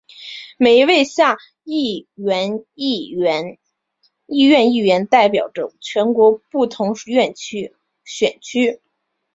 [0.57, 3.07] 每一位下议院议
[4.79, 7.71] 员代表着全国不同选区。